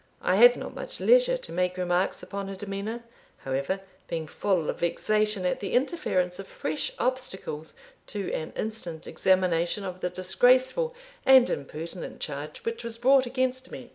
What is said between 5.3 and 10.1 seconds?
at the interference of fresh obstacles to an instant examination of the